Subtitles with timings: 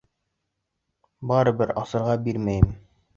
[1.31, 2.73] Барыбер асырға бирмәйем!